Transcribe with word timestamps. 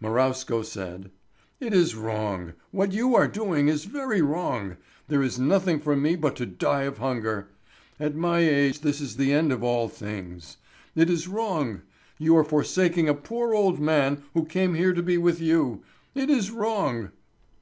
Marowsko 0.00 0.62
said: 0.62 1.10
"It 1.60 1.74
is 1.74 1.94
wrong; 1.94 2.54
what 2.70 2.92
you 2.92 3.14
are 3.14 3.28
doing 3.28 3.68
is 3.68 3.84
very 3.84 4.22
wrong. 4.22 4.78
There 5.08 5.22
is 5.22 5.38
nothing 5.38 5.78
for 5.78 5.94
me 5.94 6.16
but 6.16 6.36
to 6.36 6.46
die 6.46 6.84
of 6.84 6.96
hunger. 6.96 7.50
At 8.00 8.14
my 8.16 8.38
age 8.38 8.80
this 8.80 9.02
is 9.02 9.18
the 9.18 9.34
end 9.34 9.52
of 9.52 9.62
all 9.62 9.90
things. 9.90 10.56
It 10.96 11.10
is 11.10 11.28
wrong. 11.28 11.82
You 12.16 12.34
are 12.38 12.44
forsaking 12.44 13.10
a 13.10 13.14
poor 13.14 13.52
old 13.54 13.78
man 13.78 14.22
who 14.32 14.46
came 14.46 14.72
here 14.72 14.94
to 14.94 15.02
be 15.02 15.18
with 15.18 15.42
you. 15.42 15.82
It 16.14 16.30
is 16.30 16.50
wrong." 16.50 17.10